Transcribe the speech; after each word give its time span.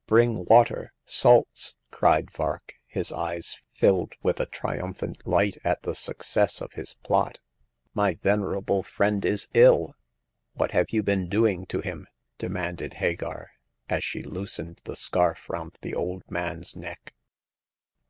"Bring 0.06 0.44
water— 0.44 0.92
salts!" 1.06 1.74
cried 1.90 2.30
Vark, 2.30 2.74
his 2.84 3.10
eyes 3.10 3.56
filled 3.72 4.12
with 4.22 4.38
a 4.38 4.44
triumphant 4.44 5.26
light 5.26 5.56
at 5.64 5.80
the 5.82 5.94
success 5.94 6.60
of 6.60 6.70
his 6.74 6.92
plot. 7.02 7.40
My 7.94 8.16
venerable 8.22 8.82
friend 8.82 9.24
is 9.24 9.48
ill!" 9.54 9.94
"What 10.58 10.72
have 10.72 10.90
you 10.90 11.02
been 11.02 11.30
doing 11.30 11.64
to 11.68 11.80
him?" 11.80 12.06
de 12.38 12.50
manded 12.50 12.92
Hagar, 13.00 13.52
as 13.88 14.04
she 14.04 14.22
loosened 14.22 14.82
the 14.84 14.94
scarf 14.94 15.48
round 15.48 15.78
the 15.80 15.94
old 15.94 16.22
man's 16.30 16.76
neck. 16.76 17.14